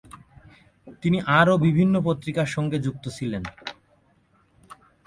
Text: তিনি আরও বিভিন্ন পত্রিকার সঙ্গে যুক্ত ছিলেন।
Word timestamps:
তিনি 1.03 1.17
আরও 1.39 1.53
বিভিন্ন 1.57 1.95
পত্রিকার 2.07 2.47
সঙ্গে 2.55 2.77
যুক্ত 2.79 3.05
ছিলেন। 3.17 3.43